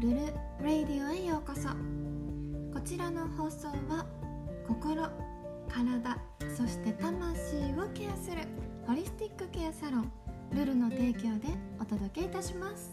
[0.00, 0.16] ルル
[0.62, 1.68] レイディオへようこそ。
[2.72, 4.06] こちらの放送は
[4.68, 5.08] 心
[5.68, 6.16] 体
[6.56, 8.42] そして魂をケアする
[8.86, 10.12] ホリスティックケアサロン
[10.52, 11.48] ルルの提供で
[11.80, 12.92] お届けいたします。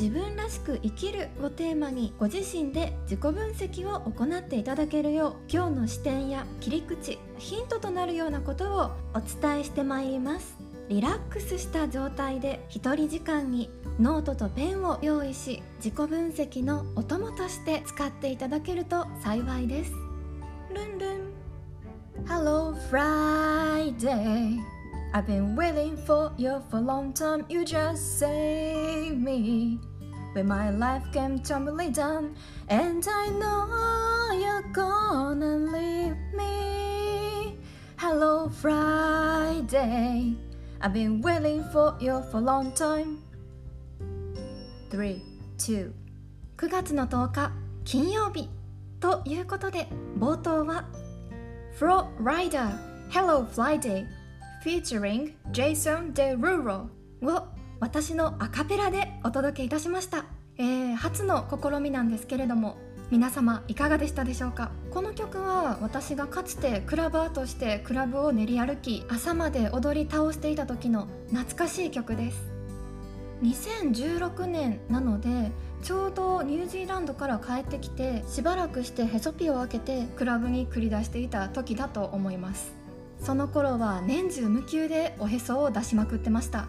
[0.00, 10.56] 自分らしく生きるをテーマにご自身で自己分析を行っていただけるよう今日の視点や切り口ヒントとなるようなことをお伝えしてまいります。
[10.88, 13.68] リラックスした状態で一人時間に
[14.00, 19.92] ノートとペンを用意し自己分析のお供として使っていただけると幸いです。
[20.74, 21.20] ルンルン。
[22.26, 24.60] Hello Friday.
[25.12, 27.44] I've been waiting for you for a long time.
[27.50, 29.89] You just save me.
[30.33, 32.35] When my life came tumbling down
[32.67, 37.57] And I know you're gonna leave me
[37.97, 40.35] Hello Friday
[40.81, 43.23] I've been waiting for you for a long time
[44.89, 45.21] 3,
[45.57, 45.91] 2
[46.57, 47.51] 9月の10日
[47.83, 48.49] 金曜日
[48.99, 49.87] ということで
[50.17, 50.85] 冒頭は
[51.77, 52.71] Flo Rider
[53.09, 54.05] Hello Friday
[54.63, 56.87] featuring Jason Derulo
[57.21, 57.47] を
[57.80, 60.26] 私のアカペラでお届けいたしました、
[60.58, 62.76] えー、初の試みなんですけれども
[63.10, 64.70] 皆様いかがでしたでしょうか？
[64.90, 72.52] この曲は私がかつてクラバーとしてクラブを練り歩き朝まで踊り倒していた時の懐かしい曲です。
[73.42, 75.50] 2016年なので
[75.82, 82.74] ちょうどニュージーランドから帰ってきてしばらくしてへそピを開けてクラブに繰り出していた時だと思います。
[83.18, 86.68] その頃は年中無休でおへそを出しまくってました。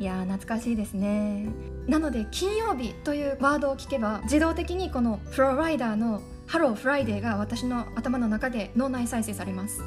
[0.00, 1.46] いや懐かしいですね。
[1.86, 9.82] なので金曜日というワードを聞けば自動的にこの Flo Rida の Hello Friday が私の頭の中で脳内再生されます。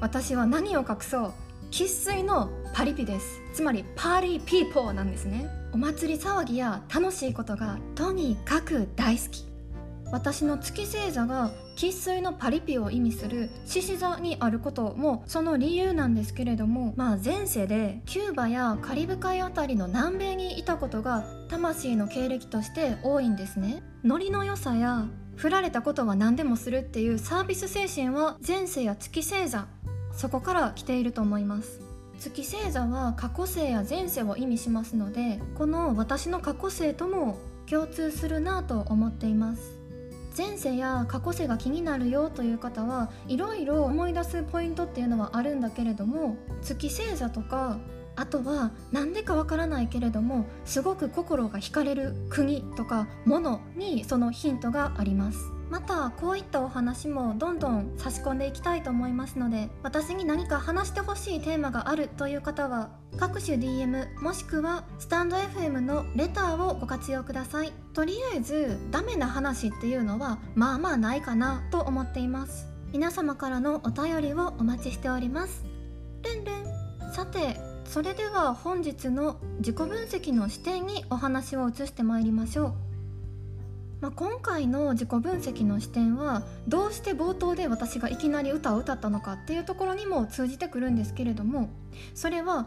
[0.00, 1.32] 私は何を隠そう？
[1.70, 3.40] 生粋のパリピです。
[3.54, 5.46] つまり party people なんですね。
[5.72, 9.44] お祭り騒ぎや楽しいことがとにかく大好き。
[10.10, 23.82] 私の月星座が生粋のパリピを意味する獅子座にあることもその理由なんですけれどもまあ前世でキューバやカリブ海あたりの南米にいたことが魂の経歴として多いんですね。
[24.04, 29.66] ノリの良さや振られたことは何でもするっていうサービス精神は前世や月星座。
[30.12, 31.80] そこから来ていると思います。
[32.20, 39.73] 月星座は過去世や前世を意味しますのでこの私の過去世とも共通するなと思っています。
[40.36, 47.78] 前世や過去世が気になるよという方はいろいろ思い出すポイントっていうのはあるんだけれども月星座とか
[48.16, 55.53] あとは何でかわからないけれどもすごく心が惹かれる国とかものにそのヒントがあります。
[55.70, 67.72] またこういったお話もどんどん差し込んでいきたいと思いますので私に何か話してほしいテーマがあるという方は各種 DM もしくはスタンド FM のレターをご活用ください。
[67.92, 72.66] とりあえずダメな話っていうのはまあまあないかなと思っています。
[72.92, 75.64] 皆様からのお便りをお待ちしております。
[76.24, 77.12] ルンルン。
[77.12, 82.83] さてそれでは本日の自己分析の視点にお話を移してまいりましょう。
[84.04, 91.70] まあ、今回の自己分析の視点はどうして冒頭で私がいきなり歌を歌ったのかっていうところにも通じてくるんですけれども
[92.14, 92.66] それは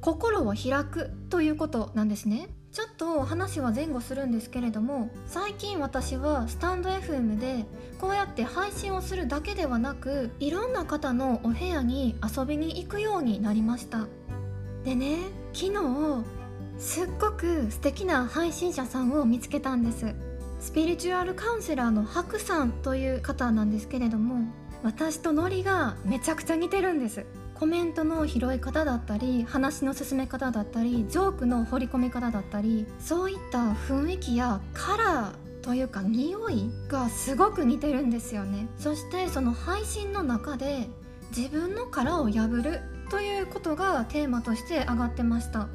[0.00, 2.48] 心を開くということなんですね。
[2.72, 7.66] ちょっと話は前後するんですけれども最近私はスタンド FM で
[8.00, 14.06] こうやって配信をするだけではなくいろんな方のお部屋に遊びに行くようになりました。
[14.84, 15.18] でね
[15.52, 16.24] 昨日
[16.78, 20.14] すっごく素敵な配信者さんを見つけたんです。
[20.60, 24.46] スピリチュアルカウンセラーのハクさんという方なんですけれども
[24.82, 27.26] 私とノリがめちゃくちゃ似てるんです。
[27.54, 38.66] コメントの拾い方だったり話の進め方だったりジョークの掘り込み方だったりそういった雰囲気やカラーというか匂いがすごく似てるんですよね。
[38.78, 40.88] そしてその配信の中で
[41.36, 42.80] 自分の殻を破る
[43.10, 45.68] ということがテーマとして上がってました。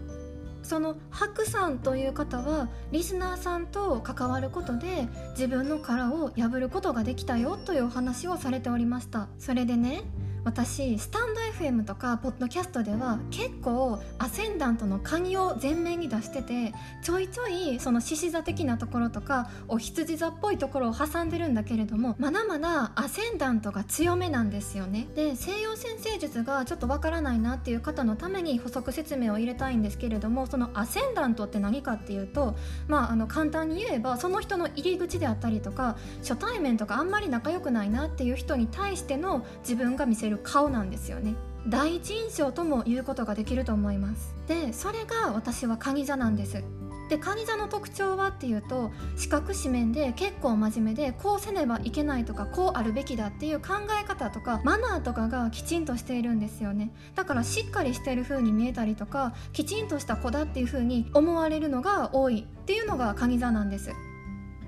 [0.65, 9.27] そのハクさんという方はリスナーさんと関わることで自分の殻を破ることができたよというお話をされておりました。
[9.37, 10.01] それでね
[10.45, 16.71] 私スタンド FM とかポッドキャストでは結構アセンダントの鍵を前面に出してて
[17.01, 25.07] ちょいちょいその獅子座的なところとかお羊座っぽいところを挟んでるんだけれどもまだまだアセンダントが強めなんですよね。
[25.15, 32.55] で西洋先生術がちょっとわからないなっていう方のために補足説明を入れたいんですけれどもそのアセンダントって何かっていうと
[32.87, 41.35] まああの簡単に言えばその人の入り口であったりとか初対面とかあんまり仲良くないなっていう人に対しての自分が見せるる顔なんですよね。
[41.67, 44.35] 第一印象とも言うことができると思います。
[44.47, 46.63] でそれが私は蟹座なんです。
[47.09, 56.91] で蟹座の特徴はっていうと四角四面で結構真面目でこうせねばいけないとかこうあるべきだっていう考え方とかマナーとかがきちんとしているんですよね。
[57.15, 63.91] だからしっかりしてる風に見えたりとかきちんとした子だっていう風に思われるのが多いっていうのが蟹座なんです。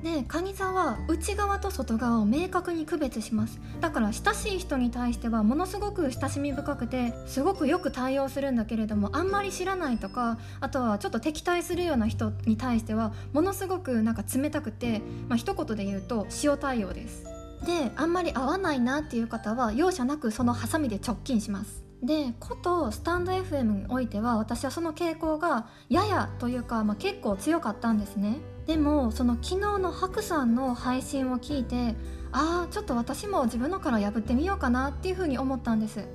[0.04, 3.60] で蟹座は内側と外側を明確に区別します。
[3.82, 17.26] だから親しい人に対してはものすごく親しみ深くてすごくよく対応するんだけれどもあんまり知らないとかあとはちょっと敵対するような人に対してはものすごくなんか冷たくてまあ一言で言うと塩対応です。
[17.66, 21.87] であんまり合わないなっていう方は容赦なくそのハサミで直近します。
[22.04, 28.38] でことスタンド FM においては私はその傾向がややというか、まあ、結構強かったんですね。
[28.68, 31.96] でもその昨日のハクさんの配信を聞いて
[32.32, 36.08] ああちょっと私も自分のから破ってみようかなっていうふうに思ったんです。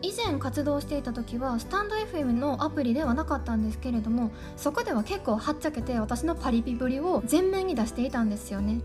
[0.00, 8.80] 以前活動していた時はスタンド FM のアプリではなかったんですけれどもそこでは結構はっちゃけて私のパリピぶりを前面に出していたんですよね。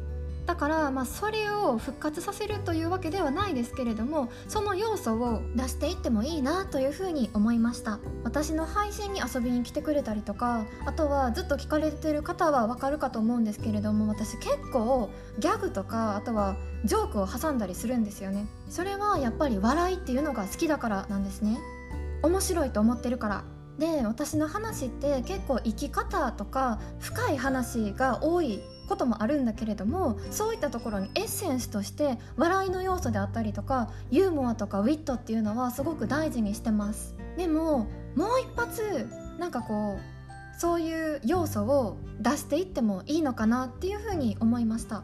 [0.45, 7.99] だからまあそれを復活させるというわけではないですけれどもその要素を出していってもいいなというふうに思いました。
[8.23, 15.09] 私の配信に遊びに来てくれたりとかあとはずっと聞かれてる方はわかるかと思うんですけれども私結構
[15.39, 18.47] ギャグとかあとはジョークを挟んだりするんですよね。
[18.69, 21.59] それはやっぱり笑いっていうのが好きだからなんですね。
[22.21, 23.43] 面白いと思ってるから。
[23.77, 37.15] で私の話って結構生き方とか深い話が多いこともあるんだけれどもそういったところにエッセンスとして笑いの要素であったりとかユーモアとかウィットっていうのはすごく大事にしてます。
[37.37, 39.07] でももう一発
[39.39, 45.03] なんかこうそういう要素を出していってもいいのかなっていうふうに思いました。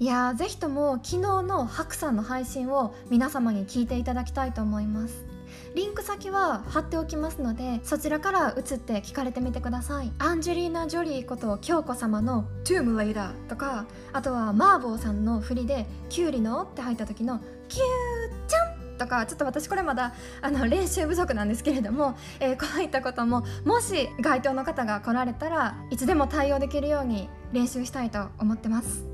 [0.00, 5.33] いやーぜひとも昨日のハクさんの配信を皆様に聞いていただきたいと思います。
[5.74, 10.12] リンク先は貼っておきますのでそちらから移って聞かれてみてください。
[10.18, 29.13] アンジェリーナ・ジョリーこと京子様の「トゥームレイダー」とかあとはマーボーさんの振りで「キュウリの」って入った時の「キューちゃん」とかちょっと私これまだあの練習不足なんですけれども、えー、こういったことももし該当の方が来られたらいつでも対応できるように練習したいと思ってます。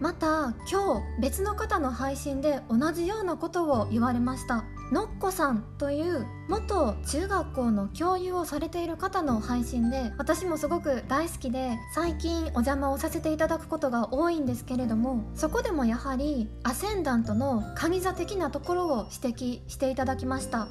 [0.00, 4.64] また今日別の方の配信で同じようなことを言われました。
[4.92, 20.68] のっこさんという元中学校の教諭をされている方の配信で私もすごく大好きで最近お邪魔をさせていただくことが多いんですけれどもそこでもやはりアセンダントの神座的なところを指摘していただきました。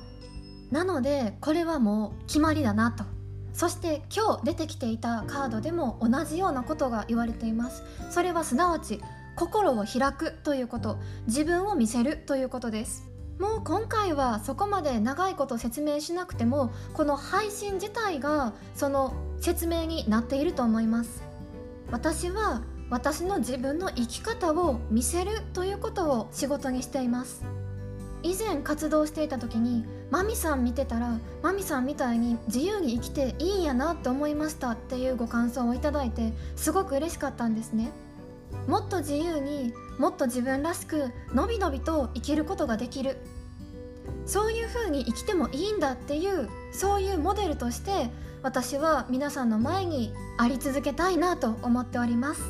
[0.72, 3.04] なのでこれはもう決まりだなと。
[3.54, 7.84] そして今日出てきていたカードでも同じようなことが言われています。
[8.12, 9.02] それはすなわち
[9.38, 10.98] 心を開くということ。
[11.28, 13.08] 自分を見せるということです。
[13.38, 21.22] もう今回はそこまで長いこと説明しなくてもこの配信自体がその説明になっていると思います。
[21.92, 27.46] 私は私の自分の生き方を見せるということを仕事にしています。
[28.24, 37.92] 以前活動していた時にマミさん見てたらマミさんみたいに自由に生きていいんやなって思いましたっていうご感想をいただいてすごく嬉しかったんですね。
[38.68, 43.18] もっと自由にもっと自分らしくのびのびと生きることができる。
[44.26, 48.10] そういう風に生きてもいいんだっていうそういうモデルとして
[48.44, 52.42] 私は皆さんの前にあり続けたいなと思っております。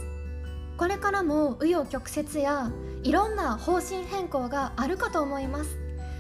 [0.78, 2.72] これからも紆余曲折や
[3.04, 5.78] いろんな方針変更があるかと思います。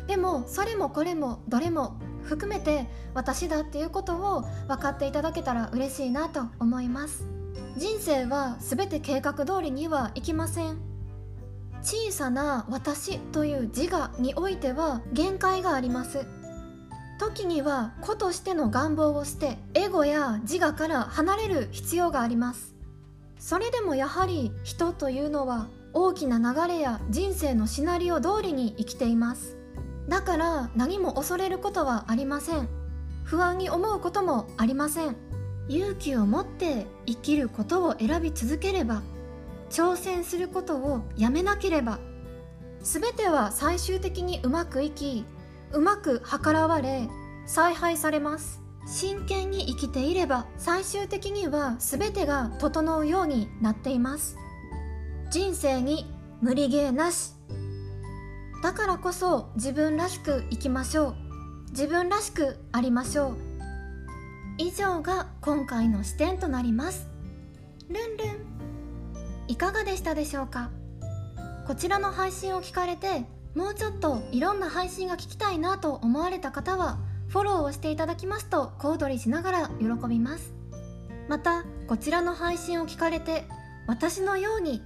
[0.07, 7.36] でもそれもこれもどれも含めて私だっていうことを分かっていただけたら嬉しいなと思います。
[7.77, 10.77] 人生は全て計画通りにはいきません。
[11.81, 16.25] 小さな私という自我においては限界があります。
[17.19, 22.75] 時には子としての願望を捨てエゴや自我から離れる必要があります。
[23.39, 29.55] それでもやはり人というのは大きな流れや人生のシナリオ通りに生きています。
[30.07, 32.69] だから何も恐れることはありません。
[33.23, 35.26] 不安に思うこともありません。
[35.69, 39.01] 勇気を持って生きることを選び続ければ
[39.69, 41.99] 挑戦することをやめなければ
[42.81, 45.25] 全ては最終的にうまくいき
[45.73, 47.09] うまく計らわれ
[47.45, 48.61] 采配されます。
[48.87, 54.37] 真剣に生きていれば最終的には全てが整うようになっています。
[55.29, 56.09] 人生に
[56.41, 57.33] 無理ゲーなし。
[58.63, 61.15] だからこそ自分らしく生きましょう。
[61.71, 63.46] 自分らしくありましょう。
[64.59, 67.07] 以上が今回の視点となります。
[67.89, 68.27] ルンルン。
[69.47, 70.71] いかがでしたでしょうか？
[71.67, 76.97] こちらの配信を聞かれてもうちょっといろんな配信が聞きたいなと思われた方は
[77.27, 80.55] フォローをしていただきますと小躍りしながら喜びます。
[81.27, 83.45] またこちらの配信を聞かれて
[83.85, 84.81] 私のように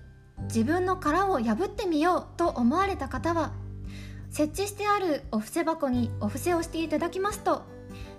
[0.48, 3.54] 自分の殻を破ってみようと思われた方は
[4.32, 7.63] 設置してあるお布施箱にお布施をしていただきますと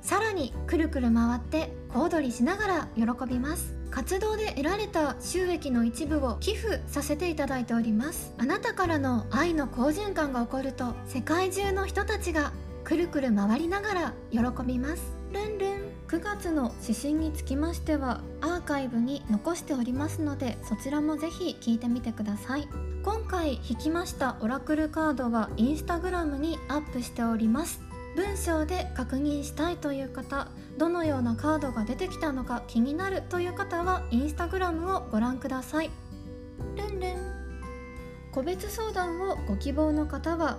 [0.03, 3.75] さらにくるくる回って小躍りしながら喜びます。
[3.91, 8.35] 活動で得られた収益の一部を寄付させていただいております。
[8.39, 12.53] あなたからの愛の好循環が起こると世界中の人たちが
[12.85, 15.03] くるくる回りながら喜びます。
[15.33, 15.73] ルンルン。
[16.09, 22.69] 9月の指針につきましてはアーカイブに残しておりますのでそちらもぜひ聞いてみてください。
[23.03, 27.92] 今回引きましたオラクルカードはインスタグラムにアップしております。
[28.15, 35.91] 文章で確認したいという方どのようなカードが出てきたのか気になるという方はインスタグラムをご覧ください。
[36.77, 37.43] ルンルン。
[38.33, 40.59] 個別相談をご希望の方は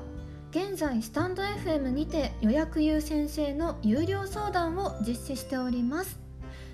[0.52, 6.20] 現在スタンド FM にて予約優先制の有料相談を実施しております。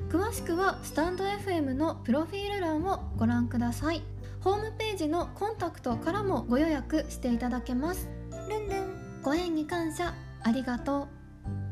[0.09, 4.01] 詳しくはスタンド FM のプロフィール欄をご覧ください。
[4.41, 8.09] ホームページのコンタクトからもご予約していただけます。
[8.50, 9.21] ルンルン。
[9.21, 10.13] ご縁に感謝。
[10.43, 11.08] ありがと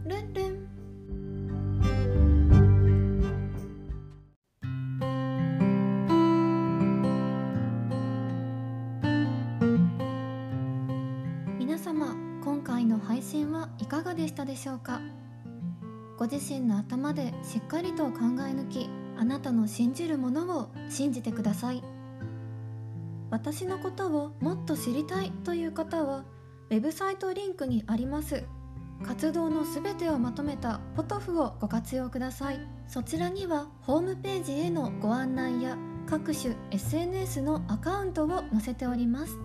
[0.06, 0.10] う。
[0.10, 0.68] ルンルン。
[11.58, 15.02] 皆様今回の配信はいかがでしたでしょうか？
[16.18, 21.84] ご自身の頭でしっかりと考え抜きあなたの信じるものを信じてください。
[23.30, 26.26] 私のことをもっと知りたいという方は
[26.70, 28.44] ウェブサイトリンクにあります
[29.04, 32.60] 活動のすべてをまとめたポトフをご活用ください。
[32.88, 35.77] そちらにはホームページへのご案内や
[36.08, 39.38] 各種 SNS のアカウントを載せております。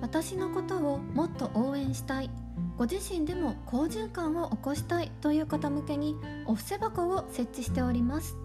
[0.00, 2.30] 私のことをもっと応援したい。
[2.76, 5.10] ご自身でも好循環を起こしたい。
[5.20, 6.16] という方向けに
[6.46, 8.36] お布施箱を設置しております。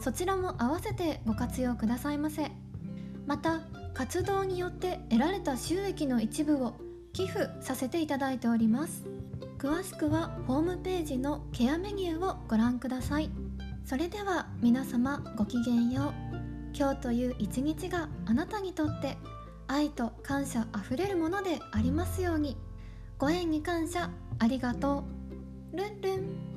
[0.00, 2.50] そちらも合わせてご活用くださいませ。
[3.26, 3.60] また
[3.94, 6.74] 活動によって得られた収益の一部を
[7.20, 9.04] 寄付させていただいております。
[9.58, 13.30] 詳しくはホームページのケアメニューをご覧ください。
[13.84, 16.40] それでは皆様ごきげんよう。
[16.74, 19.18] 今日という一日があなたにとって
[19.68, 22.56] 愛と感謝あふれるものでありますように。
[23.18, 24.08] ご縁に感謝
[24.38, 25.04] ありがと
[25.74, 25.76] う。
[25.76, 26.49] ルンルン。